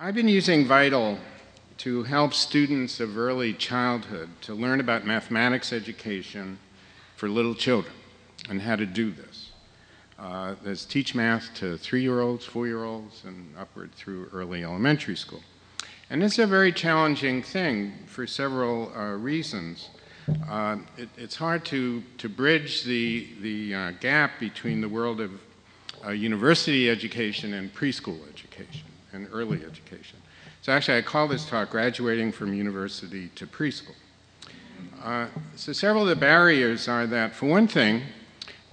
I've 0.00 0.14
been 0.14 0.28
using 0.28 0.64
Vital 0.64 1.18
to 1.78 2.04
help 2.04 2.32
students 2.32 3.00
of 3.00 3.18
early 3.18 3.52
childhood 3.52 4.28
to 4.42 4.54
learn 4.54 4.78
about 4.78 5.04
mathematics 5.04 5.72
education 5.72 6.60
for 7.16 7.28
little 7.28 7.56
children 7.56 7.92
and 8.48 8.62
how 8.62 8.76
to 8.76 8.86
do 8.86 9.10
this. 9.10 9.50
Uh, 10.16 10.54
there's 10.62 10.84
teach 10.84 11.16
math 11.16 11.52
to 11.54 11.76
three-year-olds, 11.76 12.44
four-year-olds, 12.44 13.24
and 13.24 13.52
upward 13.58 13.92
through 13.92 14.28
early 14.32 14.62
elementary 14.62 15.16
school. 15.16 15.42
And 16.10 16.22
it's 16.22 16.38
a 16.38 16.46
very 16.46 16.70
challenging 16.70 17.42
thing 17.42 17.92
for 18.06 18.24
several 18.24 18.92
uh, 18.94 19.16
reasons. 19.16 19.88
Uh, 20.48 20.76
it, 20.96 21.08
it's 21.16 21.34
hard 21.34 21.64
to, 21.64 22.04
to 22.18 22.28
bridge 22.28 22.84
the, 22.84 23.26
the 23.40 23.74
uh, 23.74 23.90
gap 23.98 24.38
between 24.38 24.80
the 24.80 24.88
world 24.88 25.20
of 25.20 25.32
uh, 26.06 26.10
university 26.10 26.88
education 26.88 27.54
and 27.54 27.74
preschool 27.74 28.20
education 28.28 28.84
and 29.12 29.28
early 29.32 29.64
education. 29.64 30.18
So 30.62 30.72
actually, 30.72 30.98
I 30.98 31.02
call 31.02 31.28
this 31.28 31.46
talk 31.46 31.70
Graduating 31.70 32.32
from 32.32 32.52
University 32.52 33.28
to 33.36 33.46
Preschool. 33.46 33.94
Uh, 35.02 35.26
so 35.56 35.72
several 35.72 36.02
of 36.02 36.08
the 36.08 36.16
barriers 36.16 36.88
are 36.88 37.06
that, 37.06 37.34
for 37.34 37.46
one 37.46 37.68
thing, 37.68 38.02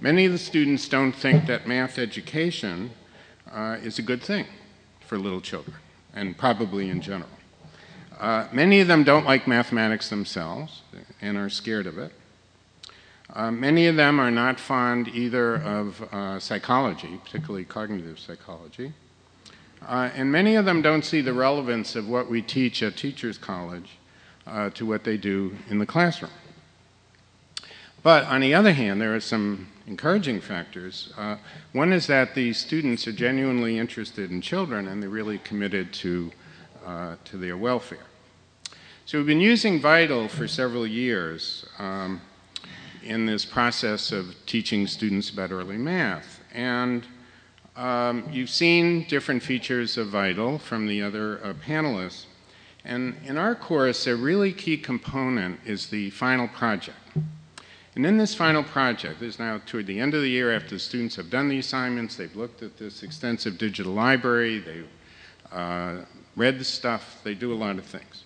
many 0.00 0.24
of 0.24 0.32
the 0.32 0.38
students 0.38 0.88
don't 0.88 1.12
think 1.12 1.46
that 1.46 1.66
math 1.66 1.98
education 1.98 2.90
uh, 3.52 3.78
is 3.82 3.98
a 3.98 4.02
good 4.02 4.22
thing 4.22 4.46
for 5.00 5.18
little 5.18 5.40
children, 5.40 5.76
and 6.14 6.36
probably 6.36 6.90
in 6.90 7.00
general. 7.00 7.30
Uh, 8.18 8.48
many 8.52 8.80
of 8.80 8.88
them 8.88 9.04
don't 9.04 9.24
like 9.24 9.46
mathematics 9.46 10.08
themselves 10.08 10.82
and 11.20 11.36
are 11.36 11.50
scared 11.50 11.86
of 11.86 11.98
it. 11.98 12.12
Uh, 13.32 13.50
many 13.50 13.86
of 13.86 13.96
them 13.96 14.18
are 14.18 14.30
not 14.30 14.58
fond 14.58 15.08
either 15.08 15.56
of 15.56 16.02
uh, 16.12 16.40
psychology, 16.40 17.20
particularly 17.24 17.64
cognitive 17.64 18.18
psychology. 18.18 18.92
Uh, 19.82 20.10
and 20.14 20.30
many 20.30 20.56
of 20.56 20.64
them 20.64 20.82
don't 20.82 21.04
see 21.04 21.20
the 21.20 21.32
relevance 21.32 21.96
of 21.96 22.08
what 22.08 22.28
we 22.28 22.42
teach 22.42 22.82
at 22.82 22.96
Teachers 22.96 23.38
College 23.38 23.98
uh, 24.46 24.70
to 24.70 24.86
what 24.86 25.04
they 25.04 25.16
do 25.16 25.56
in 25.68 25.78
the 25.78 25.86
classroom. 25.86 26.30
But 28.02 28.24
on 28.24 28.40
the 28.40 28.54
other 28.54 28.72
hand, 28.72 29.00
there 29.00 29.14
are 29.14 29.20
some 29.20 29.68
encouraging 29.86 30.40
factors. 30.40 31.12
Uh, 31.16 31.36
one 31.72 31.92
is 31.92 32.06
that 32.06 32.34
these 32.34 32.58
students 32.58 33.06
are 33.06 33.12
genuinely 33.12 33.78
interested 33.78 34.30
in 34.30 34.40
children 34.40 34.88
and 34.88 35.02
they're 35.02 35.10
really 35.10 35.38
committed 35.38 35.92
to, 35.92 36.30
uh, 36.84 37.16
to 37.24 37.36
their 37.36 37.56
welfare. 37.56 38.06
So 39.06 39.18
we've 39.18 39.26
been 39.26 39.40
using 39.40 39.80
Vital 39.80 40.28
for 40.28 40.48
several 40.48 40.86
years 40.86 41.64
um, 41.78 42.20
in 43.04 43.26
this 43.26 43.44
process 43.44 44.10
of 44.10 44.34
teaching 44.46 44.86
students 44.86 45.30
about 45.30 45.52
early 45.52 45.76
math. 45.76 46.40
And 46.52 47.06
um, 47.76 48.28
you've 48.30 48.50
seen 48.50 49.04
different 49.04 49.42
features 49.42 49.98
of 49.98 50.08
Vital 50.08 50.58
from 50.58 50.86
the 50.86 51.02
other 51.02 51.44
uh, 51.44 51.52
panelists. 51.52 52.24
And 52.84 53.16
in 53.24 53.36
our 53.36 53.54
course, 53.54 54.06
a 54.06 54.16
really 54.16 54.52
key 54.52 54.78
component 54.78 55.60
is 55.64 55.88
the 55.88 56.10
final 56.10 56.48
project. 56.48 56.96
And 57.94 58.06
in 58.06 58.18
this 58.18 58.34
final 58.34 58.62
project, 58.62 59.20
this 59.20 59.34
is 59.34 59.38
now 59.38 59.60
toward 59.66 59.86
the 59.86 59.98
end 59.98 60.14
of 60.14 60.22
the 60.22 60.28
year 60.28 60.54
after 60.54 60.70
the 60.70 60.78
students 60.78 61.16
have 61.16 61.30
done 61.30 61.48
the 61.48 61.58
assignments, 61.58 62.16
they've 62.16 62.36
looked 62.36 62.62
at 62.62 62.76
this 62.76 63.02
extensive 63.02 63.58
digital 63.58 63.92
library, 63.92 64.58
they've 64.58 64.88
uh, 65.50 65.96
read 66.36 66.58
the 66.58 66.64
stuff, 66.64 67.20
they 67.24 67.34
do 67.34 67.52
a 67.52 67.56
lot 67.56 67.78
of 67.78 67.84
things. 67.84 68.24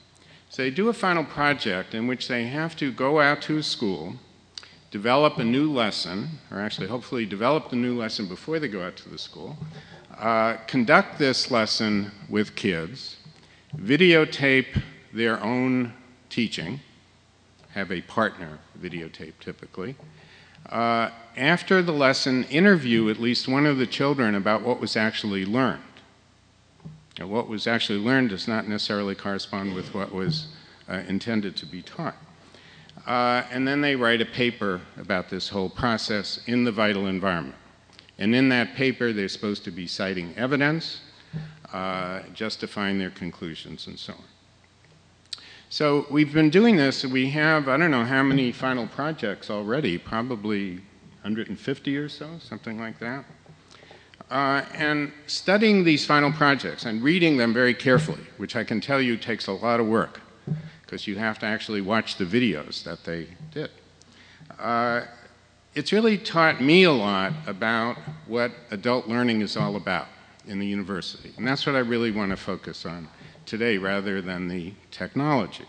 So 0.48 0.62
they 0.62 0.70
do 0.70 0.88
a 0.88 0.92
final 0.92 1.24
project 1.24 1.94
in 1.94 2.08
which 2.08 2.26
they 2.26 2.46
have 2.48 2.76
to 2.76 2.90
go 2.90 3.20
out 3.20 3.40
to 3.42 3.58
a 3.58 3.62
school 3.62 4.16
develop 4.90 5.38
a 5.38 5.44
new 5.44 5.70
lesson, 5.70 6.28
or 6.50 6.60
actually 6.60 6.88
hopefully 6.88 7.24
develop 7.24 7.70
the 7.70 7.76
new 7.76 7.96
lesson 7.96 8.26
before 8.26 8.58
they 8.58 8.68
go 8.68 8.82
out 8.82 8.96
to 8.96 9.08
the 9.08 9.18
school, 9.18 9.56
uh, 10.18 10.56
conduct 10.66 11.18
this 11.18 11.50
lesson 11.50 12.10
with 12.28 12.54
kids, 12.56 13.16
videotape 13.76 14.82
their 15.12 15.42
own 15.42 15.92
teaching, 16.28 16.80
have 17.72 17.90
a 17.92 18.00
partner 18.02 18.58
videotape 18.80 19.34
typically. 19.40 19.94
Uh, 20.68 21.10
after 21.36 21.82
the 21.82 21.92
lesson, 21.92 22.44
interview 22.44 23.08
at 23.08 23.18
least 23.18 23.48
one 23.48 23.66
of 23.66 23.78
the 23.78 23.86
children 23.86 24.34
about 24.34 24.62
what 24.62 24.80
was 24.80 24.96
actually 24.96 25.44
learned. 25.46 25.82
Now, 27.18 27.26
what 27.26 27.48
was 27.48 27.66
actually 27.66 27.98
learned 27.98 28.30
does 28.30 28.48
not 28.48 28.68
necessarily 28.68 29.14
correspond 29.14 29.74
with 29.74 29.94
what 29.94 30.12
was 30.12 30.46
uh, 30.88 31.02
intended 31.08 31.56
to 31.56 31.66
be 31.66 31.82
taught. 31.82 32.16
Uh, 33.06 33.44
and 33.50 33.66
then 33.66 33.80
they 33.80 33.96
write 33.96 34.20
a 34.20 34.26
paper 34.26 34.80
about 34.98 35.28
this 35.28 35.48
whole 35.48 35.70
process 35.70 36.40
in 36.46 36.64
the 36.64 36.72
vital 36.72 37.06
environment. 37.06 37.56
And 38.18 38.34
in 38.34 38.48
that 38.50 38.74
paper, 38.74 39.12
they're 39.12 39.28
supposed 39.28 39.64
to 39.64 39.70
be 39.70 39.86
citing 39.86 40.34
evidence, 40.36 41.00
uh, 41.72 42.20
justifying 42.34 42.98
their 42.98 43.10
conclusions, 43.10 43.86
and 43.86 43.98
so 43.98 44.12
on. 44.12 44.24
So 45.70 46.06
we've 46.10 46.32
been 46.32 46.50
doing 46.50 46.76
this. 46.76 47.04
We 47.06 47.30
have, 47.30 47.68
I 47.68 47.76
don't 47.76 47.90
know 47.90 48.04
how 48.04 48.22
many 48.22 48.52
final 48.52 48.86
projects 48.86 49.50
already, 49.50 49.96
probably 49.96 50.76
150 51.22 51.96
or 51.96 52.08
so, 52.08 52.28
something 52.40 52.78
like 52.78 52.98
that. 52.98 53.24
Uh, 54.30 54.64
and 54.74 55.12
studying 55.26 55.82
these 55.84 56.04
final 56.04 56.30
projects 56.30 56.84
and 56.84 57.02
reading 57.02 57.36
them 57.36 57.54
very 57.54 57.74
carefully, 57.74 58.26
which 58.36 58.56
I 58.56 58.64
can 58.64 58.80
tell 58.80 59.00
you 59.00 59.16
takes 59.16 59.46
a 59.46 59.52
lot 59.52 59.80
of 59.80 59.86
work 59.86 60.20
because 60.90 61.06
you 61.06 61.14
have 61.14 61.38
to 61.38 61.46
actually 61.46 61.80
watch 61.80 62.16
the 62.16 62.24
videos 62.24 62.82
that 62.82 63.04
they 63.04 63.28
did. 63.52 63.70
Uh, 64.58 65.02
it's 65.72 65.92
really 65.92 66.18
taught 66.18 66.60
me 66.60 66.82
a 66.82 66.90
lot 66.90 67.32
about 67.46 67.96
what 68.26 68.50
adult 68.72 69.06
learning 69.06 69.40
is 69.40 69.56
all 69.56 69.76
about 69.76 70.08
in 70.48 70.58
the 70.58 70.66
university. 70.66 71.32
And 71.36 71.46
that's 71.46 71.64
what 71.64 71.76
I 71.76 71.78
really 71.78 72.10
want 72.10 72.32
to 72.32 72.36
focus 72.36 72.84
on 72.84 73.06
today 73.46 73.78
rather 73.78 74.20
than 74.20 74.48
the 74.48 74.72
technology. 74.90 75.64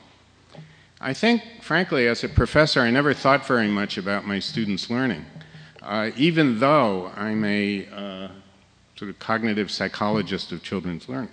I 0.99 1.13
think, 1.13 1.43
frankly, 1.61 2.07
as 2.07 2.23
a 2.23 2.29
professor, 2.29 2.81
I 2.81 2.89
never 2.89 3.13
thought 3.13 3.45
very 3.45 3.67
much 3.67 3.99
about 3.99 4.25
my 4.25 4.39
students' 4.39 4.89
learning, 4.89 5.23
uh, 5.83 6.09
even 6.17 6.59
though 6.59 7.11
I'm 7.15 7.45
a 7.45 7.85
uh, 7.93 8.27
sort 8.95 9.11
of 9.11 9.19
cognitive 9.19 9.69
psychologist 9.69 10.51
of 10.51 10.63
children's 10.63 11.07
learning. 11.07 11.29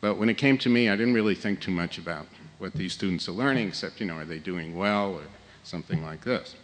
But 0.00 0.14
when 0.14 0.30
it 0.30 0.38
came 0.38 0.56
to 0.58 0.70
me, 0.70 0.88
I 0.88 0.96
didn't 0.96 1.12
really 1.12 1.34
think 1.34 1.60
too 1.60 1.70
much 1.70 1.98
about 1.98 2.26
what 2.58 2.72
these 2.74 2.92
students 2.92 3.28
are 3.28 3.32
learning, 3.32 3.68
except, 3.68 4.00
you 4.00 4.06
know, 4.06 4.16
are 4.16 4.24
they 4.24 4.38
doing 4.38 4.76
well 4.76 5.14
or 5.14 5.22
something 5.64 6.02
like 6.02 6.22
this. 6.22 6.54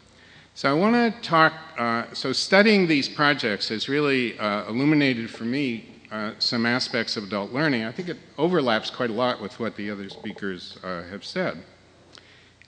So 0.55 0.71
I 0.71 0.73
want 0.73 0.95
to 0.95 1.21
talk, 1.21 1.53
uh, 1.79 2.05
so 2.13 2.33
studying 2.33 2.87
these 2.87 3.09
projects 3.09 3.69
has 3.71 3.89
really 3.89 4.39
uh, 4.39 4.69
illuminated 4.69 5.31
for 5.31 5.45
me 5.45 5.95
uh, 6.13 6.33
some 6.39 6.65
aspects 6.65 7.17
of 7.17 7.25
adult 7.25 7.53
learning. 7.53 7.85
I 7.85 7.91
think 7.91 8.09
it 8.09 8.19
overlaps 8.39 8.89
quite 8.89 9.11
a 9.11 9.15
lot 9.15 9.43
with 9.43 9.59
what 9.59 9.75
the 9.75 9.91
other 9.91 10.09
speakers 10.09 10.79
uh, 10.85 11.03
have 11.05 11.25
said. 11.25 11.65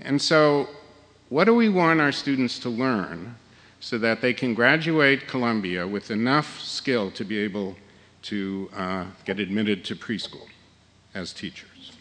And 0.01 0.21
so 0.21 0.69
what 1.29 1.45
do 1.45 1.55
we 1.55 1.69
want 1.69 2.01
our 2.01 2.13
students 2.13 2.59
to 2.61 2.69
learn 2.69 3.37
so 3.79 3.99
that 3.99 4.21
they 4.21 4.35
can 4.35 4.55
graduate 4.55 5.29
Columbia 5.29 5.87
with 5.87 6.11
enough 6.11 6.61
skill 6.61 7.11
to 7.13 7.25
be 7.25 7.39
able 7.39 7.77
to 8.23 8.69
uh, 8.75 9.05
get 9.25 9.39
admitted 9.39 9.85
to 9.85 9.95
preschool 9.95 10.49
as 11.15 11.33
teachers? 11.33 11.93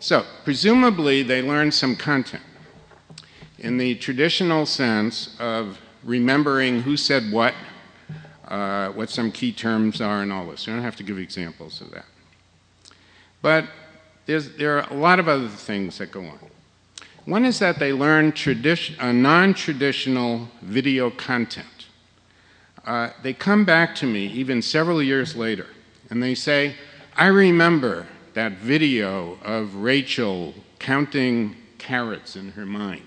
So, 0.00 0.24
presumably, 0.44 1.22
they 1.22 1.42
learned 1.42 1.74
some 1.74 1.96
content 1.96 2.42
in 3.58 3.78
the 3.78 3.96
traditional 3.96 4.64
sense 4.64 5.36
of 5.40 5.78
remembering 6.04 6.82
who 6.82 6.96
said 6.96 7.32
what, 7.32 7.54
uh, 8.46 8.90
what 8.90 9.10
some 9.10 9.32
key 9.32 9.52
terms 9.52 10.00
are, 10.00 10.22
and 10.22 10.32
all 10.32 10.46
this. 10.46 10.66
You 10.66 10.72
don't 10.72 10.82
have 10.82 10.96
to 10.96 11.02
give 11.02 11.18
examples 11.18 11.80
of 11.80 11.90
that. 11.90 12.06
But 13.42 13.66
there 14.26 14.78
are 14.78 14.86
a 14.90 14.94
lot 14.94 15.18
of 15.18 15.26
other 15.26 15.48
things 15.48 15.98
that 15.98 16.12
go 16.12 16.20
on. 16.20 16.38
One 17.24 17.44
is 17.44 17.58
that 17.58 17.78
they 17.78 17.92
learn 17.92 18.32
uh, 18.98 19.12
non 19.12 19.54
traditional 19.54 20.48
video 20.62 21.10
content. 21.10 21.86
Uh, 22.86 23.10
they 23.22 23.34
come 23.34 23.64
back 23.64 23.94
to 23.96 24.06
me 24.06 24.26
even 24.28 24.62
several 24.62 25.02
years 25.02 25.36
later 25.36 25.66
and 26.08 26.22
they 26.22 26.34
say, 26.34 26.74
I 27.16 27.26
remember 27.26 28.06
that 28.38 28.52
video 28.52 29.36
of 29.42 29.74
Rachel 29.74 30.54
counting 30.78 31.56
carrots 31.76 32.36
in 32.36 32.52
her 32.52 32.64
mind. 32.64 33.02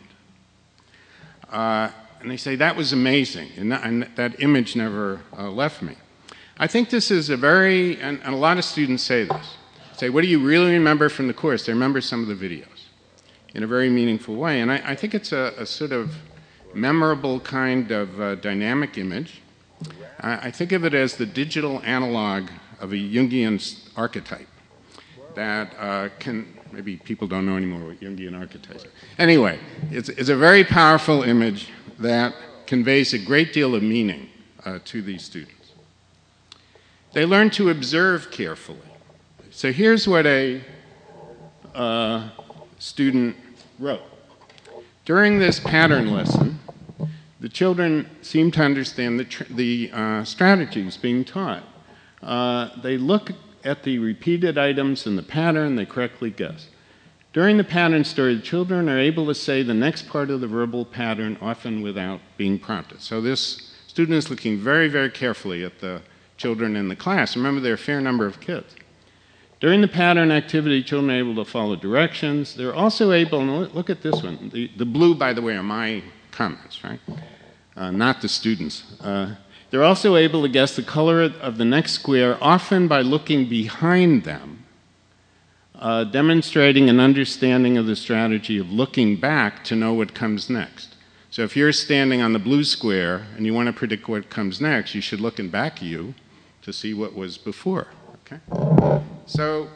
Uh, 1.49 1.89
and 2.19 2.29
they 2.29 2.35
say, 2.35 2.57
that 2.57 2.75
was 2.75 2.91
amazing. 2.91 3.47
And 3.55 3.71
that, 3.71 3.85
and 3.85 4.09
that 4.17 4.41
image 4.41 4.75
never 4.75 5.21
uh, 5.37 5.49
left 5.49 5.81
me. 5.81 5.95
I 6.57 6.67
think 6.67 6.89
this 6.89 7.11
is 7.11 7.29
a 7.29 7.37
very, 7.37 7.97
and, 8.01 8.19
and, 8.25 8.33
a 8.33 8.37
lot 8.37 8.57
of 8.57 8.65
students 8.65 9.03
say 9.03 9.23
this. 9.23 9.55
Say, 9.95 10.09
what 10.09 10.21
do 10.21 10.27
you 10.27 10.45
really 10.45 10.73
remember 10.73 11.07
from 11.07 11.27
the 11.27 11.33
course? 11.33 11.65
They 11.65 11.71
remember 11.71 12.01
some 12.01 12.21
of 12.21 12.27
the 12.27 12.35
videos 12.49 12.87
in 13.55 13.63
a 13.63 13.67
very 13.67 13.89
meaningful 13.89 14.35
way. 14.35 14.59
And 14.59 14.69
I, 14.69 14.81
I 14.83 14.95
think 14.95 15.15
it's 15.15 15.31
a, 15.31 15.53
a, 15.57 15.65
sort 15.65 15.93
of 15.93 16.13
memorable 16.73 17.39
kind 17.39 17.89
of 17.91 18.19
uh, 18.19 18.35
dynamic 18.35 18.97
image. 18.97 19.41
I, 20.19 20.47
I 20.47 20.51
think 20.51 20.73
of 20.73 20.83
it 20.83 20.93
as 20.93 21.15
the 21.15 21.25
digital 21.25 21.81
analog 21.85 22.49
of 22.81 22.91
a 22.91 22.97
Jungian 22.97 23.55
archetype 23.95 24.49
that 25.35 25.73
uh, 25.77 26.09
can, 26.19 26.57
maybe 26.71 26.97
people 26.97 27.27
don't 27.27 27.45
know 27.45 27.57
anymore 27.57 27.87
what 27.87 27.99
Jungian 27.99 28.37
archetypes 28.37 28.85
are. 28.85 28.91
Anyway, 29.17 29.59
it's, 29.89 30.09
it's 30.09 30.29
a 30.29 30.35
very 30.35 30.63
powerful 30.63 31.23
image 31.23 31.69
that 31.99 32.33
conveys 32.65 33.13
a 33.13 33.19
great 33.19 33.53
deal 33.53 33.75
of 33.75 33.83
meaning 33.83 34.29
uh, 34.65 34.79
to 34.85 35.01
these 35.01 35.23
students. 35.23 35.73
They 37.13 37.25
learn 37.25 37.49
to 37.51 37.69
observe 37.69 38.31
carefully. 38.31 38.79
So 39.49 39.71
here's 39.71 40.07
what 40.07 40.25
a 40.25 40.61
uh, 41.75 42.29
student 42.79 43.35
wrote. 43.79 44.01
During 45.03 45.39
this 45.39 45.59
pattern 45.59 46.11
lesson, 46.11 46.59
the 47.41 47.49
children 47.49 48.09
seem 48.21 48.51
to 48.51 48.61
understand 48.61 49.19
the, 49.19 49.45
the 49.49 49.91
uh, 49.91 50.23
strategies 50.23 50.95
being 50.95 51.25
taught. 51.25 51.63
Uh, 52.21 52.69
they 52.81 52.97
look 52.97 53.31
at 53.63 53.83
the 53.83 53.99
repeated 53.99 54.57
items 54.57 55.05
in 55.05 55.15
the 55.15 55.23
pattern, 55.23 55.75
they 55.75 55.85
correctly 55.85 56.29
guess. 56.29 56.67
During 57.33 57.57
the 57.57 57.63
pattern 57.63 58.03
story, 58.03 58.35
the 58.35 58.41
children 58.41 58.89
are 58.89 58.99
able 58.99 59.25
to 59.27 59.35
say 59.35 59.63
the 59.63 59.73
next 59.73 60.09
part 60.09 60.29
of 60.29 60.41
the 60.41 60.47
verbal 60.47 60.83
pattern, 60.83 61.37
often 61.41 61.81
without 61.81 62.19
being 62.37 62.59
prompted. 62.59 63.01
So 63.01 63.21
this 63.21 63.71
student 63.87 64.17
is 64.17 64.29
looking 64.29 64.57
very, 64.57 64.89
very 64.89 65.09
carefully 65.09 65.63
at 65.63 65.79
the 65.79 66.01
children 66.35 66.75
in 66.75 66.89
the 66.89 66.95
class. 66.95 67.37
Remember, 67.37 67.61
there 67.61 67.71
are 67.71 67.75
a 67.75 67.77
fair 67.77 68.01
number 68.01 68.25
of 68.25 68.41
kids. 68.41 68.75
During 69.61 69.79
the 69.79 69.87
pattern 69.87 70.31
activity, 70.31 70.83
children 70.83 71.11
are 71.11 71.19
able 71.19 71.35
to 71.35 71.49
follow 71.49 71.75
directions. 71.75 72.55
They're 72.55 72.73
also 72.73 73.11
able, 73.11 73.45
look 73.45 73.89
at 73.89 74.01
this 74.01 74.21
one. 74.23 74.49
The, 74.51 74.71
the 74.75 74.85
blue, 74.85 75.13
by 75.15 75.33
the 75.33 75.41
way, 75.41 75.55
are 75.55 75.63
my 75.63 76.03
comments, 76.31 76.83
right? 76.83 76.99
Uh, 77.75 77.91
not 77.91 78.21
the 78.21 78.27
students. 78.27 78.99
Uh, 78.99 79.35
they're 79.71 79.83
also 79.83 80.17
able 80.17 80.41
to 80.43 80.49
guess 80.49 80.75
the 80.75 80.83
color 80.83 81.23
of 81.23 81.57
the 81.57 81.65
next 81.65 81.93
square, 81.93 82.37
often 82.41 82.87
by 82.87 83.01
looking 83.01 83.47
behind 83.47 84.25
them, 84.25 84.65
uh, 85.75 86.03
demonstrating 86.03 86.89
an 86.89 86.99
understanding 86.99 87.77
of 87.77 87.85
the 87.85 87.95
strategy 87.95 88.57
of 88.57 88.69
looking 88.69 89.15
back 89.15 89.63
to 89.63 89.75
know 89.75 89.93
what 89.93 90.13
comes 90.13 90.49
next. 90.49 90.95
So 91.31 91.43
if 91.43 91.55
you're 91.55 91.71
standing 91.71 92.21
on 92.21 92.33
the 92.33 92.39
blue 92.39 92.65
square 92.65 93.25
and 93.37 93.45
you 93.45 93.53
want 93.53 93.67
to 93.67 93.73
predict 93.73 94.09
what 94.09 94.29
comes 94.29 94.59
next, 94.59 94.93
you 94.93 94.99
should 94.99 95.21
look 95.21 95.39
in 95.39 95.49
back 95.49 95.77
of 95.77 95.87
you 95.87 96.13
to 96.61 96.73
see 96.73 96.93
what 96.93 97.15
was 97.15 97.37
before. 97.37 97.87
Okay? 98.25 99.01
So 99.25 99.69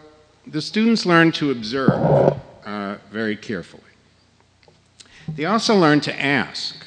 the 0.46 0.62
students 0.62 1.06
learn 1.06 1.32
to 1.34 1.52
observe 1.52 2.40
uh, 2.66 2.98
very 3.10 3.38
carefully. 3.38 3.84
They 5.30 5.46
also 5.46 5.76
learn 5.76 6.02
to 6.02 6.22
ask. 6.22 6.85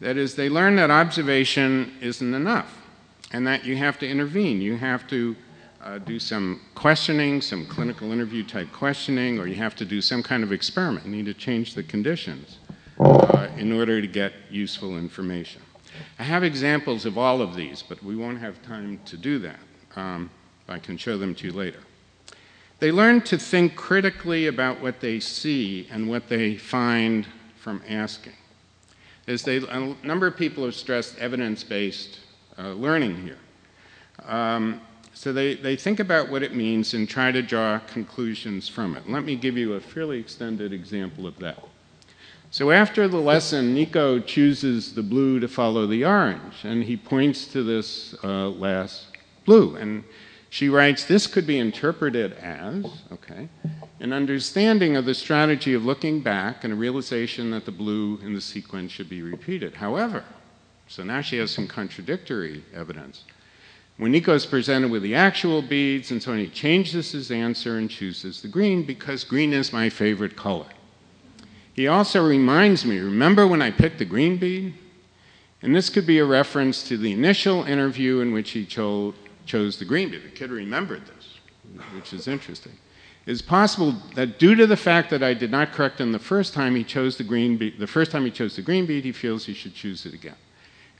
That 0.00 0.16
is, 0.16 0.34
they 0.34 0.48
learn 0.48 0.76
that 0.76 0.90
observation 0.90 1.92
isn't 2.00 2.34
enough 2.34 2.74
and 3.32 3.46
that 3.46 3.64
you 3.64 3.76
have 3.76 3.98
to 3.98 4.08
intervene. 4.08 4.60
You 4.60 4.76
have 4.76 5.06
to 5.08 5.36
uh, 5.82 5.98
do 5.98 6.18
some 6.18 6.60
questioning, 6.74 7.40
some 7.40 7.66
clinical 7.66 8.12
interview 8.12 8.44
type 8.44 8.72
questioning, 8.72 9.38
or 9.38 9.46
you 9.46 9.56
have 9.56 9.74
to 9.76 9.84
do 9.84 10.00
some 10.00 10.22
kind 10.22 10.42
of 10.42 10.52
experiment. 10.52 11.06
You 11.06 11.12
need 11.12 11.26
to 11.26 11.34
change 11.34 11.74
the 11.74 11.82
conditions 11.82 12.58
uh, 12.98 13.48
in 13.56 13.72
order 13.72 14.00
to 14.00 14.06
get 14.06 14.32
useful 14.50 14.96
information. 14.96 15.62
I 16.18 16.22
have 16.22 16.44
examples 16.44 17.06
of 17.06 17.18
all 17.18 17.40
of 17.40 17.54
these, 17.54 17.82
but 17.82 18.02
we 18.02 18.16
won't 18.16 18.38
have 18.38 18.62
time 18.62 19.00
to 19.06 19.16
do 19.16 19.38
that. 19.40 19.58
Um, 19.96 20.30
I 20.68 20.78
can 20.78 20.96
show 20.96 21.16
them 21.16 21.34
to 21.36 21.46
you 21.46 21.52
later. 21.52 21.80
They 22.78 22.92
learn 22.92 23.22
to 23.22 23.38
think 23.38 23.74
critically 23.74 24.46
about 24.46 24.80
what 24.80 25.00
they 25.00 25.18
see 25.18 25.88
and 25.90 26.08
what 26.08 26.28
they 26.28 26.56
find 26.56 27.26
from 27.56 27.82
asking. 27.88 28.34
As 29.28 29.42
they, 29.42 29.58
a 29.58 29.94
number 30.02 30.26
of 30.26 30.38
people 30.38 30.64
have 30.64 30.74
stressed 30.74 31.18
evidence 31.18 31.62
based 31.62 32.20
uh, 32.58 32.70
learning 32.72 33.22
here. 33.22 33.38
Um, 34.24 34.80
so 35.12 35.34
they, 35.34 35.54
they 35.54 35.76
think 35.76 36.00
about 36.00 36.30
what 36.30 36.42
it 36.42 36.54
means 36.54 36.94
and 36.94 37.06
try 37.06 37.30
to 37.30 37.42
draw 37.42 37.78
conclusions 37.80 38.70
from 38.70 38.96
it. 38.96 39.06
Let 39.06 39.24
me 39.24 39.36
give 39.36 39.58
you 39.58 39.74
a 39.74 39.80
fairly 39.80 40.18
extended 40.18 40.72
example 40.72 41.26
of 41.26 41.38
that. 41.40 41.62
So 42.50 42.70
after 42.70 43.06
the 43.06 43.18
lesson, 43.18 43.74
Nico 43.74 44.18
chooses 44.18 44.94
the 44.94 45.02
blue 45.02 45.40
to 45.40 45.48
follow 45.48 45.86
the 45.86 46.06
orange, 46.06 46.64
and 46.64 46.82
he 46.82 46.96
points 46.96 47.46
to 47.48 47.62
this 47.62 48.14
uh, 48.24 48.48
last 48.48 49.08
blue. 49.44 49.76
And 49.76 50.04
she 50.50 50.68
writes, 50.68 51.04
This 51.04 51.26
could 51.26 51.46
be 51.46 51.58
interpreted 51.58 52.32
as, 52.34 52.84
okay, 53.12 53.48
an 54.00 54.12
understanding 54.12 54.96
of 54.96 55.04
the 55.04 55.14
strategy 55.14 55.74
of 55.74 55.84
looking 55.84 56.20
back 56.20 56.64
and 56.64 56.72
a 56.72 56.76
realization 56.76 57.50
that 57.50 57.64
the 57.64 57.72
blue 57.72 58.18
in 58.22 58.34
the 58.34 58.40
sequence 58.40 58.92
should 58.92 59.08
be 59.08 59.22
repeated. 59.22 59.74
However, 59.74 60.24
so 60.86 61.02
now 61.02 61.20
she 61.20 61.36
has 61.36 61.50
some 61.50 61.66
contradictory 61.66 62.64
evidence. 62.74 63.24
When 63.98 64.12
Nico 64.12 64.32
is 64.32 64.46
presented 64.46 64.90
with 64.90 65.02
the 65.02 65.16
actual 65.16 65.60
beads 65.60 66.12
and 66.12 66.22
so 66.22 66.32
on, 66.32 66.38
he 66.38 66.48
changes 66.48 67.12
his 67.12 67.30
answer 67.30 67.76
and 67.76 67.90
chooses 67.90 68.40
the 68.40 68.48
green 68.48 68.84
because 68.84 69.24
green 69.24 69.52
is 69.52 69.72
my 69.72 69.90
favorite 69.90 70.36
color. 70.36 70.68
He 71.74 71.88
also 71.88 72.26
reminds 72.26 72.84
me, 72.84 72.98
remember 72.98 73.46
when 73.46 73.60
I 73.60 73.70
picked 73.70 73.98
the 73.98 74.04
green 74.04 74.36
bead? 74.36 74.74
And 75.60 75.74
this 75.74 75.90
could 75.90 76.06
be 76.06 76.20
a 76.20 76.24
reference 76.24 76.86
to 76.88 76.96
the 76.96 77.12
initial 77.12 77.64
interview 77.64 78.20
in 78.20 78.32
which 78.32 78.50
he 78.52 78.64
cho- 78.64 79.14
chose 79.48 79.78
the 79.78 79.84
green 79.84 80.10
bead. 80.10 80.22
The 80.22 80.28
kid 80.28 80.50
remembered 80.50 81.02
this, 81.06 81.38
which 81.94 82.12
is 82.12 82.28
interesting. 82.28 82.72
It's 83.26 83.42
possible 83.42 83.94
that 84.14 84.38
due 84.38 84.54
to 84.54 84.66
the 84.66 84.76
fact 84.76 85.10
that 85.10 85.22
I 85.22 85.34
did 85.34 85.50
not 85.50 85.72
correct 85.72 86.00
him 86.00 86.12
the 86.12 86.18
first 86.18 86.54
time 86.54 86.74
he 86.74 86.84
chose 86.84 87.16
the 87.16 87.24
green 87.24 87.56
bead, 87.56 87.78
the 87.78 87.86
first 87.86 88.10
time 88.10 88.24
he 88.24 88.30
chose 88.30 88.56
the 88.56 88.62
green 88.62 88.86
bead, 88.86 89.04
he 89.04 89.12
feels 89.12 89.44
he 89.44 89.54
should 89.54 89.74
choose 89.74 90.06
it 90.06 90.14
again. 90.14 90.36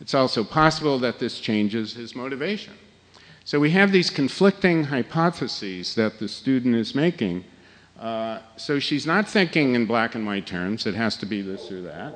It's 0.00 0.14
also 0.14 0.44
possible 0.44 0.98
that 0.98 1.18
this 1.18 1.40
changes 1.40 1.94
his 1.94 2.14
motivation. 2.14 2.74
So 3.44 3.58
we 3.58 3.70
have 3.70 3.92
these 3.92 4.10
conflicting 4.10 4.84
hypotheses 4.84 5.94
that 5.94 6.18
the 6.18 6.28
student 6.28 6.74
is 6.74 6.94
making. 6.94 7.44
Uh, 7.98 8.40
so 8.56 8.78
she's 8.78 9.06
not 9.06 9.26
thinking 9.26 9.74
in 9.74 9.86
black 9.86 10.14
and 10.14 10.26
white 10.26 10.46
terms, 10.46 10.86
it 10.86 10.94
has 10.94 11.16
to 11.16 11.26
be 11.26 11.40
this 11.40 11.72
or 11.72 11.80
that. 11.82 12.14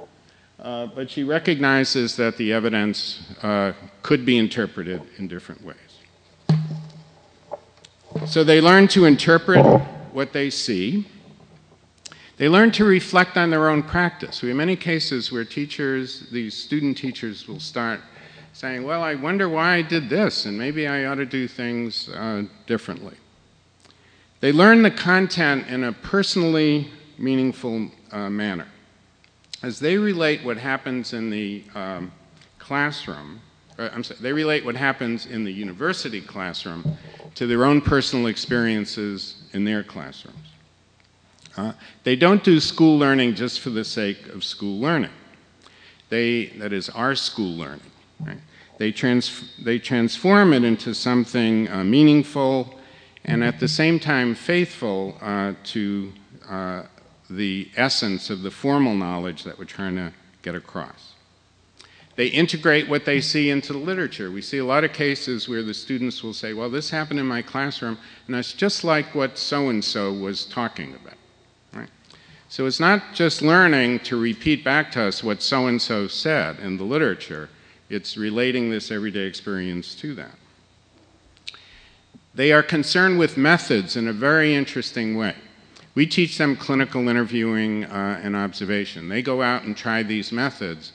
Uh, 0.60 0.86
but 0.86 1.10
she 1.10 1.24
recognizes 1.24 2.16
that 2.16 2.36
the 2.36 2.52
evidence 2.52 3.22
uh, 3.42 3.72
could 4.02 4.26
be 4.26 4.36
interpreted 4.36 5.00
in 5.16 5.26
different 5.26 5.64
ways. 5.64 5.91
So 8.26 8.44
they 8.44 8.60
learn 8.60 8.86
to 8.88 9.04
interpret 9.04 9.64
what 10.12 10.32
they 10.32 10.48
see. 10.48 11.06
They 12.36 12.48
learn 12.48 12.70
to 12.72 12.84
reflect 12.84 13.36
on 13.36 13.50
their 13.50 13.68
own 13.68 13.82
practice. 13.82 14.42
We 14.42 14.48
have 14.48 14.56
many 14.56 14.76
cases 14.76 15.32
where 15.32 15.44
teachers, 15.44 16.28
these 16.30 16.54
student 16.54 16.96
teachers, 16.96 17.48
will 17.48 17.58
start 17.58 18.00
saying, 18.52 18.84
Well, 18.84 19.02
I 19.02 19.16
wonder 19.16 19.48
why 19.48 19.74
I 19.74 19.82
did 19.82 20.08
this, 20.08 20.46
and 20.46 20.56
maybe 20.56 20.86
I 20.86 21.06
ought 21.06 21.16
to 21.16 21.26
do 21.26 21.48
things 21.48 22.08
uh, 22.10 22.44
differently. 22.66 23.16
They 24.40 24.52
learn 24.52 24.82
the 24.82 24.90
content 24.90 25.66
in 25.68 25.84
a 25.84 25.92
personally 25.92 26.90
meaningful 27.18 27.90
uh, 28.12 28.30
manner. 28.30 28.68
As 29.62 29.80
they 29.80 29.98
relate 29.98 30.44
what 30.44 30.58
happens 30.58 31.12
in 31.12 31.28
the 31.28 31.64
um, 31.74 32.12
classroom, 32.58 33.40
I'm 33.78 34.04
sorry, 34.04 34.20
they 34.20 34.32
relate 34.32 34.64
what 34.64 34.76
happens 34.76 35.26
in 35.26 35.44
the 35.44 35.52
university 35.52 36.20
classroom 36.20 36.96
to 37.34 37.46
their 37.46 37.64
own 37.64 37.80
personal 37.80 38.26
experiences 38.26 39.42
in 39.52 39.64
their 39.64 39.82
classrooms. 39.82 40.36
Uh, 41.56 41.72
they 42.04 42.16
don't 42.16 42.42
do 42.42 42.60
school 42.60 42.98
learning 42.98 43.34
just 43.34 43.60
for 43.60 43.70
the 43.70 43.84
sake 43.84 44.28
of 44.28 44.42
school 44.42 44.80
learning. 44.80 45.10
They, 46.08 46.46
that 46.58 46.72
is, 46.72 46.88
our 46.90 47.14
school 47.14 47.56
learning. 47.56 47.90
Right? 48.20 48.38
They, 48.78 48.92
trans- 48.92 49.52
they 49.62 49.78
transform 49.78 50.52
it 50.52 50.64
into 50.64 50.94
something 50.94 51.68
uh, 51.70 51.84
meaningful 51.84 52.78
and 53.24 53.44
at 53.44 53.60
the 53.60 53.68
same 53.68 54.00
time 54.00 54.34
faithful 54.34 55.16
uh, 55.20 55.54
to 55.64 56.12
uh, 56.48 56.82
the 57.30 57.70
essence 57.76 58.30
of 58.30 58.42
the 58.42 58.50
formal 58.50 58.94
knowledge 58.94 59.44
that 59.44 59.58
we're 59.58 59.64
trying 59.64 59.96
to 59.96 60.12
get 60.42 60.54
across. 60.54 61.11
They 62.14 62.26
integrate 62.26 62.88
what 62.88 63.04
they 63.04 63.20
see 63.20 63.48
into 63.48 63.72
the 63.72 63.78
literature. 63.78 64.30
We 64.30 64.42
see 64.42 64.58
a 64.58 64.64
lot 64.64 64.84
of 64.84 64.92
cases 64.92 65.48
where 65.48 65.62
the 65.62 65.72
students 65.72 66.22
will 66.22 66.34
say, 66.34 66.52
Well, 66.52 66.68
this 66.68 66.90
happened 66.90 67.20
in 67.20 67.26
my 67.26 67.40
classroom, 67.40 67.96
and 68.26 68.34
that's 68.34 68.52
just 68.52 68.84
like 68.84 69.14
what 69.14 69.38
so 69.38 69.70
and 69.70 69.82
so 69.82 70.12
was 70.12 70.44
talking 70.44 70.94
about. 70.94 71.16
Right? 71.72 71.88
So 72.48 72.66
it's 72.66 72.80
not 72.80 73.14
just 73.14 73.40
learning 73.40 74.00
to 74.00 74.20
repeat 74.20 74.62
back 74.62 74.92
to 74.92 75.04
us 75.04 75.24
what 75.24 75.42
so 75.42 75.68
and 75.68 75.80
so 75.80 76.06
said 76.06 76.58
in 76.60 76.76
the 76.76 76.84
literature, 76.84 77.48
it's 77.88 78.16
relating 78.16 78.70
this 78.70 78.90
everyday 78.90 79.26
experience 79.26 79.94
to 79.96 80.14
that. 80.16 80.36
They 82.34 82.52
are 82.52 82.62
concerned 82.62 83.18
with 83.18 83.36
methods 83.36 83.96
in 83.96 84.08
a 84.08 84.12
very 84.12 84.54
interesting 84.54 85.16
way. 85.16 85.34
We 85.94 86.06
teach 86.06 86.38
them 86.38 86.56
clinical 86.56 87.08
interviewing 87.08 87.84
uh, 87.84 88.20
and 88.22 88.34
observation. 88.34 89.10
They 89.10 89.20
go 89.20 89.42
out 89.42 89.64
and 89.64 89.76
try 89.76 90.02
these 90.02 90.32
methods 90.32 90.92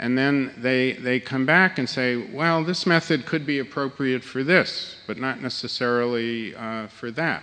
and 0.00 0.16
then 0.16 0.54
they, 0.56 0.92
they 0.92 1.20
come 1.20 1.44
back 1.44 1.78
and 1.78 1.88
say, 1.88 2.16
well, 2.16 2.64
this 2.64 2.86
method 2.86 3.26
could 3.26 3.44
be 3.44 3.58
appropriate 3.58 4.24
for 4.24 4.42
this, 4.42 4.96
but 5.06 5.18
not 5.18 5.42
necessarily 5.42 6.56
uh, 6.56 6.86
for 6.86 7.10
that. 7.10 7.42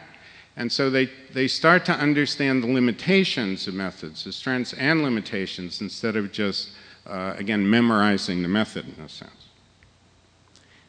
And 0.56 0.72
so 0.72 0.90
they, 0.90 1.12
they 1.36 1.48
start 1.48 1.86
to 1.86 1.92
understand 1.92 2.64
the 2.64 2.68
limitations 2.68 3.68
of 3.68 3.76
methods, 3.76 4.24
the 4.24 4.34
strengths 4.34 4.74
and 4.74 5.04
limitations, 5.04 5.82
instead 5.82 6.16
of 6.16 6.32
just, 6.32 6.72
uh, 7.06 7.36
again, 7.38 7.70
memorizing 7.70 8.42
the 8.42 8.50
method 8.50 8.88
in 8.98 9.04
a 9.04 9.08
sense. 9.08 9.50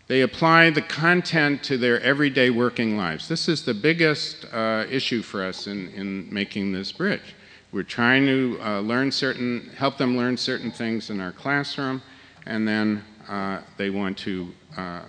They 0.07 0.23
apply 0.23 0.71
the 0.71 0.81
content 0.81 1.63
to 1.65 1.77
their 1.77 2.01
everyday 2.01 2.49
working 2.49 2.97
lives. 2.97 3.29
This 3.29 3.47
is 3.47 3.67
the 3.67 3.75
biggest 3.75 4.47
uh, 4.55 4.87
issue 4.89 5.21
for 5.21 5.45
us 5.45 5.67
in, 5.67 5.91
in 5.91 6.33
making 6.33 6.73
this 6.73 6.93
bridge. 6.93 7.35
We're 7.71 7.83
trying 7.83 8.25
to 8.25 8.59
uh, 8.63 8.81
learn 8.81 9.13
certain, 9.13 9.71
help 9.77 9.99
them 9.99 10.17
learn 10.17 10.39
certain 10.39 10.71
things 10.71 11.11
in 11.11 11.21
our 11.21 11.33
classroom, 11.33 12.01
and 12.47 12.67
then 12.67 13.05
uh, 13.29 13.61
they 13.77 13.91
want 13.91 14.17
to, 14.19 14.55
uh, 14.75 15.03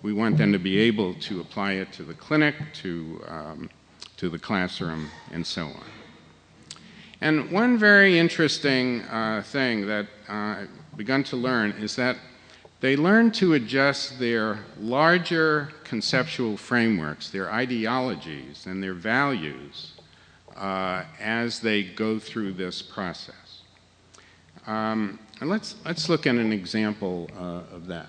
we 0.00 0.14
want 0.14 0.38
them 0.38 0.50
to 0.52 0.58
be 0.58 0.78
able 0.78 1.12
to 1.12 1.40
apply 1.42 1.72
it 1.72 1.92
to 1.92 2.04
the 2.04 2.14
clinic, 2.14 2.54
to, 2.72 3.22
um, 3.28 3.70
to 4.16 4.30
the 4.30 4.38
classroom, 4.38 5.10
and 5.30 5.46
so 5.46 5.66
on. 5.66 5.84
And 7.20 7.50
one 7.50 7.76
very 7.76 8.18
interesting 8.18 9.02
uh, 9.02 9.42
thing 9.44 9.86
that 9.86 10.06
I've 10.26 10.70
begun 10.96 11.22
to 11.24 11.36
learn 11.36 11.72
is 11.72 11.96
that 11.96 12.16
they 12.80 12.96
learn 12.96 13.30
to 13.32 13.54
adjust 13.54 14.18
their 14.18 14.60
larger 14.80 15.70
conceptual 15.84 16.56
frameworks, 16.56 17.28
their 17.28 17.52
ideologies, 17.52 18.64
and 18.64 18.82
their 18.82 18.94
values 18.94 19.95
uh, 20.56 21.04
as 21.20 21.60
they 21.60 21.82
go 21.82 22.18
through 22.18 22.52
this 22.52 22.82
process. 22.82 23.62
Um, 24.66 25.18
and 25.40 25.50
let's, 25.50 25.76
let's 25.84 26.08
look 26.08 26.26
at 26.26 26.34
an 26.34 26.52
example 26.52 27.30
uh, 27.38 27.74
of 27.74 27.86
that. 27.86 28.08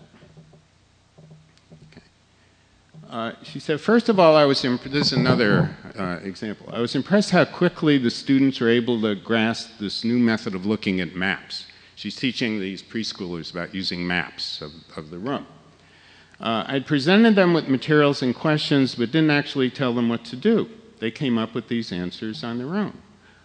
Uh, 3.10 3.32
she 3.42 3.60
said, 3.60 3.80
first 3.80 4.10
of 4.10 4.20
all, 4.20 4.36
I 4.36 4.44
was, 4.44 4.66
imp- 4.66 4.84
this 4.84 5.08
is 5.08 5.13
another 5.13 5.75
uh, 5.98 6.20
example. 6.24 6.70
I 6.74 6.80
was 6.82 6.94
impressed 6.94 7.30
how 7.32 7.46
quickly 7.46 7.98
the 7.98 8.10
students 8.10 8.60
were 8.60 8.70
able 8.70 9.01
to 9.01 9.16
grasp 9.16 9.77
this 9.80 10.04
new 10.04 10.18
method 10.18 10.54
of 10.56 10.66
looking 10.66 11.00
at 11.00 11.16
maps. 11.16 11.68
She's 11.96 12.18
teaching 12.18 12.60
these 12.60 12.84
preschoolers 12.84 13.50
about 13.51 13.74
using 13.74 14.06
maps 14.06 14.62
of, 14.62 14.74
of 14.98 15.10
the 15.10 15.20
room. 15.20 15.48
Uh, 16.39 16.66
I'd 16.68 16.86
presented 16.86 17.36
them 17.36 17.54
with 17.54 17.70
materials 17.70 18.22
and 18.22 18.36
questions, 18.36 18.96
but 18.96 19.12
didn't 19.12 19.32
actually 19.32 19.70
tell 19.70 19.94
them 19.94 20.10
what 20.10 20.25
to 20.25 20.36
do. 20.36 20.70
They 21.00 21.12
came 21.12 21.38
up 21.38 21.54
with 21.54 21.68
these 21.68 21.92
answers 21.92 22.44
on 22.44 22.58
their 22.58 22.75
own. 22.75 22.98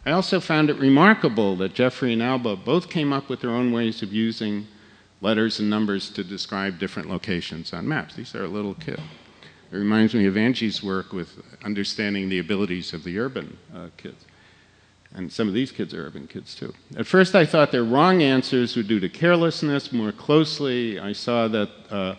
I 0.04 0.11
also 0.11 0.40
found 0.40 0.68
it 0.68 0.78
remarkable 0.78 1.54
that 1.56 1.75
Jeffrey 1.75 2.12
and 2.12 2.23
Alba 2.23 2.56
both 2.56 2.90
came 2.90 3.12
up 3.12 3.28
with 3.28 3.40
their 3.40 3.50
own 3.50 3.73
ways 3.73 4.02
of 4.02 4.12
using 4.12 4.66
letters 5.21 5.61
and 5.61 5.71
numbers 5.71 6.11
to 6.11 6.25
describe 6.25 6.78
different 6.78 7.09
locations 7.09 7.73
on 7.73 7.87
maps. 7.87 8.16
These 8.16 8.35
are 8.35 8.49
little 8.49 8.75
kids. 8.75 9.02
It 9.71 9.76
reminds 9.76 10.12
me 10.12 10.26
of 10.26 10.37
Angie's 10.37 10.82
work 10.82 11.12
with 11.12 11.40
understanding 11.64 12.28
the 12.28 12.40
abilities 12.40 12.92
of 12.92 13.04
the 13.04 13.18
urban 13.18 13.56
uh, 13.75 13.88
kids. 13.97 14.25
And 15.14 15.32
some 15.32 15.47
of 15.47 15.54
these 15.54 15.71
kids 15.71 15.94
are 15.94 16.06
urban 16.06 16.26
kids 16.26 16.54
too. 16.54 16.75
At 16.97 17.06
first, 17.06 17.35
I 17.35 17.47
thought 17.47 17.71
their 17.71 17.85
wrong 17.85 18.23
answers 18.23 18.76
were 18.76 18.82
due 18.82 18.99
to 19.00 19.09
carelessness. 19.09 19.92
More 19.92 20.12
closely, 20.12 20.99
I 20.99 21.12
saw 21.12 21.49
that 21.49 21.71
uh, 21.90 22.14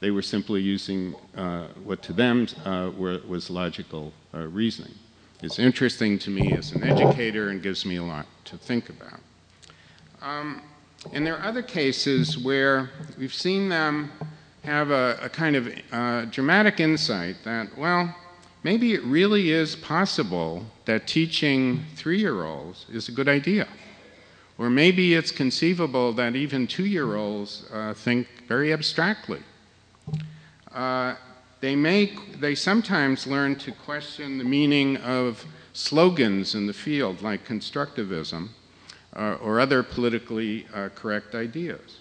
they 0.00 0.10
were 0.10 0.22
simply 0.22 0.60
using 0.60 1.14
uh, 1.36 1.68
what 1.84 2.02
to 2.02 2.12
them 2.12 2.46
uh, 2.64 2.90
were, 2.96 3.20
was 3.26 3.50
logical 3.50 4.12
uh, 4.34 4.46
reasoning. 4.46 4.94
It's 5.42 5.58
interesting 5.58 6.18
to 6.20 6.30
me 6.30 6.52
as 6.52 6.72
an 6.72 6.82
educator 6.82 7.50
and 7.50 7.62
gives 7.62 7.84
me 7.84 7.96
a 7.96 8.02
lot 8.02 8.26
to 8.46 8.56
think 8.56 8.88
about. 8.88 9.20
Um, 10.20 10.62
and 11.12 11.24
there 11.26 11.36
are 11.36 11.44
other 11.44 11.62
cases 11.62 12.36
where 12.36 12.90
we've 13.16 13.34
seen 13.34 13.68
them 13.68 14.10
have 14.64 14.90
a, 14.90 15.18
a 15.22 15.28
kind 15.28 15.54
of 15.54 15.72
uh, 15.92 16.24
dramatic 16.26 16.80
insight 16.80 17.36
that, 17.44 17.76
well, 17.78 18.14
maybe 18.64 18.94
it 18.94 19.04
really 19.04 19.52
is 19.52 19.76
possible 19.76 20.66
that 20.86 21.06
teaching 21.06 21.84
three 21.94 22.18
year 22.18 22.44
olds 22.44 22.86
is 22.92 23.08
a 23.08 23.12
good 23.12 23.28
idea. 23.28 23.68
Or 24.58 24.68
maybe 24.68 25.14
it's 25.14 25.30
conceivable 25.30 26.12
that 26.14 26.34
even 26.34 26.66
two 26.66 26.86
year 26.86 27.14
olds 27.14 27.64
uh, 27.72 27.94
think 27.94 28.26
very 28.48 28.72
abstractly. 28.72 29.40
Uh, 30.72 31.14
they, 31.60 31.74
make, 31.74 32.40
they 32.40 32.54
sometimes 32.54 33.26
learn 33.26 33.56
to 33.56 33.72
question 33.72 34.38
the 34.38 34.44
meaning 34.44 34.96
of 34.98 35.44
slogans 35.72 36.54
in 36.54 36.66
the 36.66 36.72
field, 36.72 37.22
like 37.22 37.46
constructivism 37.46 38.48
uh, 39.16 39.36
or 39.42 39.58
other 39.58 39.82
politically 39.82 40.66
uh, 40.74 40.88
correct 40.94 41.34
ideas. 41.34 41.98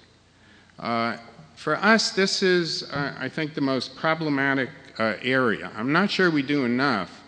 Uh, 0.78 1.18
for 1.56 1.76
us, 1.78 2.12
this 2.12 2.44
is, 2.44 2.84
uh, 2.92 3.16
I 3.18 3.30
think, 3.30 3.56
the 3.56 3.62
most 3.62 3.96
problematic 3.96 4.70
area. 5.00 5.72
I'm 5.76 5.92
not 5.92 6.10
sure 6.10 6.32
we 6.32 6.42
do 6.42 6.66
enough. 6.66 7.22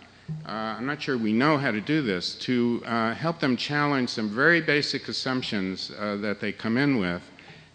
I'm 0.46 0.86
not 0.86 1.02
sure 1.02 1.18
we 1.18 1.34
know 1.34 1.58
how 1.58 1.72
to 1.72 1.82
do 1.82 2.02
this 2.02 2.36
to 2.40 2.80
help 3.18 3.40
them 3.40 3.58
challenge 3.58 4.10
some 4.10 4.30
very 4.30 4.62
basic 4.62 5.08
assumptions 5.08 5.90
that 5.90 6.40
they 6.40 6.52
come 6.52 6.78
in 6.78 6.98
with 6.98 7.22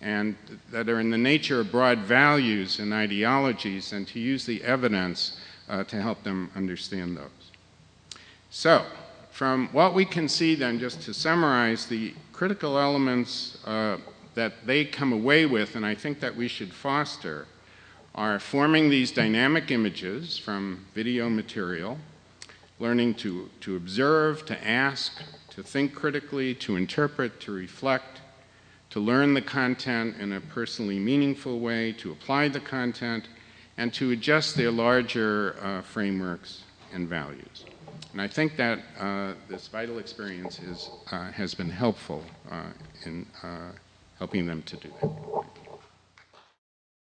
and 0.01 0.37
that 0.71 0.89
are 0.89 1.01
in 1.01 1.11
the 1.11 1.19
nature 1.19 1.61
of 1.61 1.71
broad 1.71 2.01
values 2.01 2.79
and 2.79 2.93
ideologies, 2.93 3.93
and 3.93 4.07
to 4.09 4.21
use 4.21 4.45
the 4.45 4.63
evidence 4.63 5.39
uh, 5.69 5.85
to 5.85 6.01
help 6.01 6.23
them 6.23 6.51
understand 6.55 7.17
those. 7.17 7.51
So, 8.51 8.85
from 9.31 9.69
what 9.73 9.95
we 9.95 10.05
can 10.05 10.29
see, 10.29 10.55
then, 10.55 10.79
just 10.79 11.03
to 11.03 11.15
summarize, 11.15 11.87
the 11.87 12.15
critical 12.33 12.79
elements 12.79 13.59
uh, 13.65 13.97
that 14.35 14.67
they 14.67 14.85
come 14.85 15.13
away 15.13 15.47
with, 15.47 15.75
and 15.75 15.85
I 15.85 15.95
think 15.95 16.21
that 16.21 16.37
we 16.37 16.49
should 16.49 16.73
foster, 16.73 17.47
are 18.15 18.39
forming 18.39 18.91
these 18.91 19.11
dynamic 19.11 19.71
images 19.71 20.39
from 20.39 20.87
video 20.95 21.29
material, 21.29 21.99
learning 22.79 23.15
to, 23.15 23.51
to 23.61 23.77
observe, 23.77 24.47
to 24.47 24.67
ask, 24.67 25.23
to 25.51 25.63
think 25.63 25.95
critically, 25.95 26.55
to 26.55 26.77
interpret, 26.77 27.41
to 27.41 27.53
reflect, 27.53 28.21
to 28.95 29.01
learn 29.01 29.35
the 29.35 29.43
content 29.43 30.15
in 30.21 30.35
a 30.35 30.41
personally 30.41 31.01
meaningful 31.01 31.59
way, 31.59 31.91
to 31.91 32.13
apply 32.13 32.47
the 32.47 32.61
content, 32.61 33.27
and 33.77 33.93
to 33.93 34.13
adjust 34.13 34.57
their 34.57 34.71
larger 34.71 35.57
uh, 35.61 35.83
frameworks 35.83 36.63
and 36.93 37.09
values. 37.09 37.65
And 38.13 38.23
I 38.23 38.29
think 38.29 38.57
that 38.57 38.79
uh, 39.01 39.33
this 39.49 39.67
vital 39.67 39.99
experience 39.99 40.61
is, 40.61 40.91
uh, 41.11 41.33
has 41.33 41.55
been 41.55 41.71
helpful 41.71 42.23
uh, 42.49 42.67
in 43.05 43.27
uh, 43.43 43.73
helping 44.19 44.47
them 44.47 44.63
to 44.63 44.77
do 44.77 44.89
that. 45.01 45.44